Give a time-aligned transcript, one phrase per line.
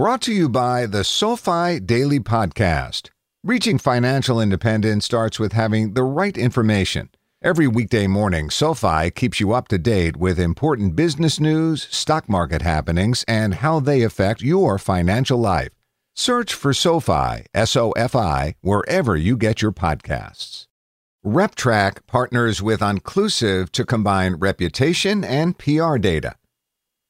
[0.00, 3.10] Brought to you by the SoFi Daily Podcast.
[3.44, 7.10] Reaching financial independence starts with having the right information.
[7.42, 12.62] Every weekday morning, SoFi keeps you up to date with important business news, stock market
[12.62, 15.68] happenings, and how they affect your financial life.
[16.16, 20.64] Search for SoFi, S O F I, wherever you get your podcasts.
[21.26, 26.36] RepTrak partners with Onclusive to combine reputation and PR data.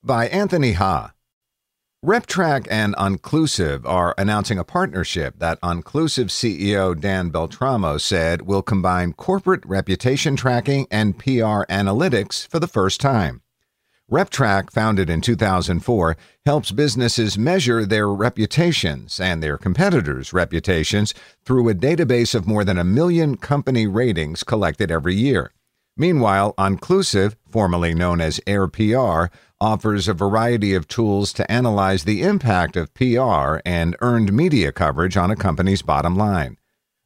[0.02, 1.12] By Anthony Ha.
[2.02, 9.12] RepTrak and Onclusive are announcing a partnership that Onclusive CEO Dan Beltramo said will combine
[9.12, 13.42] corporate reputation tracking and PR analytics for the first time.
[14.10, 16.16] RepTrak, founded in 2004,
[16.46, 21.12] helps businesses measure their reputations and their competitors' reputations
[21.44, 25.52] through a database of more than a million company ratings collected every year.
[26.00, 29.28] Meanwhile, Onclusive, formerly known as AirPR,
[29.60, 35.18] offers a variety of tools to analyze the impact of PR and earned media coverage
[35.18, 36.56] on a company's bottom line.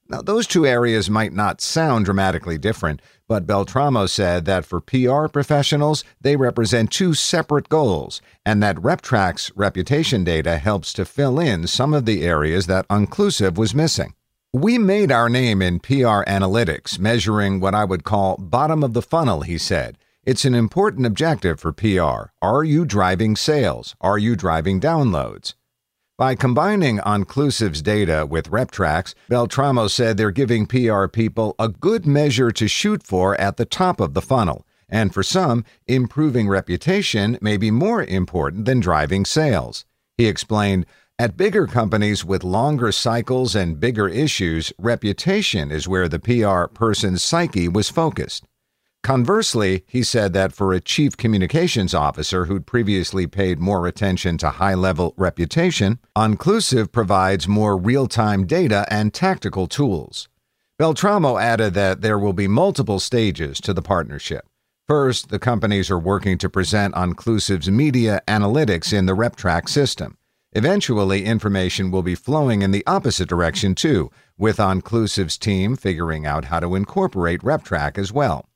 [0.09, 5.27] Now, those two areas might not sound dramatically different, but Beltramo said that for PR
[5.27, 11.67] professionals, they represent two separate goals, and that RepTrak's reputation data helps to fill in
[11.67, 14.15] some of the areas that Onclusive was missing.
[14.55, 19.03] We made our name in PR analytics, measuring what I would call bottom of the
[19.03, 19.99] funnel, he said.
[20.25, 22.31] It's an important objective for PR.
[22.41, 23.97] Are you driving sales?
[24.01, 25.55] Are you driving downloads?
[26.17, 32.53] By combining Onclusive's data with RepTrak's, Beltramo said they're giving PR people a good measure
[32.53, 34.65] to shoot for at the top of the funnel.
[34.89, 39.85] And for some, improving reputation may be more important than driving sales.
[40.17, 40.87] He explained,
[41.17, 47.23] at bigger companies with longer cycles and bigger issues, reputation is where the PR person's
[47.23, 48.45] psyche was focused.
[49.05, 54.51] Conversely, he said that for a chief communications officer who'd previously paid more attention to
[54.51, 60.29] high level reputation, Onclusive provides more real time data and tactical tools.
[60.81, 64.47] Beltramo added that there will be multiple stages to the partnership.
[64.89, 70.17] First, the companies are working to present Onclusive's media analytics in the RepTrak system.
[70.57, 76.45] Eventually, information will be flowing in the opposite direction too, with Onclusive's team figuring out
[76.45, 78.49] how to incorporate RepTrak as well.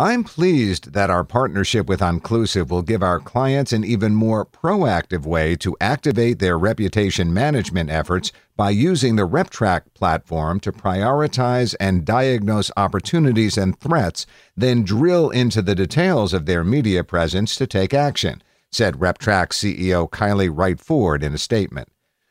[0.00, 5.26] I'm pleased that our partnership with Onclusive will give our clients an even more proactive
[5.26, 12.04] way to activate their reputation management efforts by using the RepTrak platform to prioritize and
[12.04, 14.26] diagnose opportunities and threats,
[14.56, 20.08] then drill into the details of their media presence to take action said RepTrak CEO
[20.10, 21.88] Kylie Wright Ford in a statement.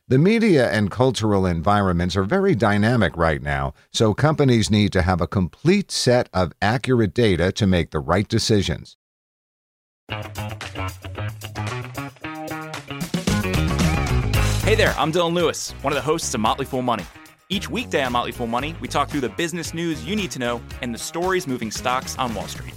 [0.09, 5.20] The media and cultural environments are very dynamic right now, so companies need to have
[5.20, 8.96] a complete set of accurate data to make the right decisions.
[14.64, 17.04] Hey there, I'm Dylan Lewis, one of the hosts of Motley Fool Money.
[17.50, 20.40] Each weekday on Motley Fool Money, we talk through the business news you need to
[20.40, 22.77] know and the stories moving stocks on Wall Street.